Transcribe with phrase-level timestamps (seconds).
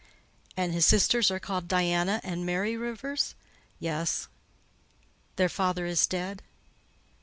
[0.57, 3.35] "And his sisters are called Diana and Mary Rivers?"
[3.79, 4.27] "Yes."
[5.35, 6.41] "Their father is dead?"